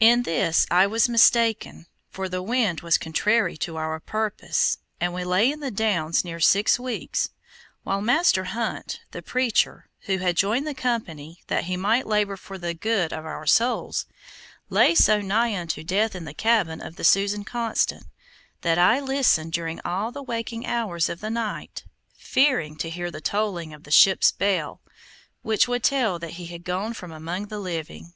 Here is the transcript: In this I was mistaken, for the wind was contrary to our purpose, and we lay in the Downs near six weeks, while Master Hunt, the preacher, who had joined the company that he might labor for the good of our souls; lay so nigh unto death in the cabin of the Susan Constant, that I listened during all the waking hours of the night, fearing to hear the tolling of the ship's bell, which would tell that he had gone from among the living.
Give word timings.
In 0.00 0.24
this 0.24 0.66
I 0.70 0.86
was 0.86 1.08
mistaken, 1.08 1.86
for 2.10 2.28
the 2.28 2.42
wind 2.42 2.82
was 2.82 2.98
contrary 2.98 3.56
to 3.56 3.78
our 3.78 3.98
purpose, 4.00 4.76
and 5.00 5.14
we 5.14 5.24
lay 5.24 5.50
in 5.50 5.60
the 5.60 5.70
Downs 5.70 6.26
near 6.26 6.38
six 6.40 6.78
weeks, 6.78 7.30
while 7.84 8.02
Master 8.02 8.44
Hunt, 8.44 9.00
the 9.12 9.22
preacher, 9.22 9.88
who 10.00 10.18
had 10.18 10.36
joined 10.36 10.66
the 10.66 10.74
company 10.74 11.40
that 11.46 11.64
he 11.64 11.78
might 11.78 12.06
labor 12.06 12.36
for 12.36 12.58
the 12.58 12.74
good 12.74 13.14
of 13.14 13.24
our 13.24 13.46
souls; 13.46 14.04
lay 14.68 14.94
so 14.94 15.22
nigh 15.22 15.58
unto 15.58 15.82
death 15.82 16.14
in 16.14 16.26
the 16.26 16.34
cabin 16.34 16.82
of 16.82 16.96
the 16.96 17.04
Susan 17.04 17.44
Constant, 17.44 18.04
that 18.60 18.76
I 18.76 19.00
listened 19.00 19.54
during 19.54 19.80
all 19.86 20.12
the 20.12 20.22
waking 20.22 20.66
hours 20.66 21.08
of 21.08 21.20
the 21.22 21.30
night, 21.30 21.86
fearing 22.18 22.76
to 22.76 22.90
hear 22.90 23.10
the 23.10 23.22
tolling 23.22 23.72
of 23.72 23.84
the 23.84 23.90
ship's 23.90 24.30
bell, 24.30 24.82
which 25.40 25.66
would 25.66 25.82
tell 25.82 26.18
that 26.18 26.32
he 26.32 26.48
had 26.48 26.62
gone 26.64 26.92
from 26.92 27.10
among 27.10 27.46
the 27.46 27.58
living. 27.58 28.12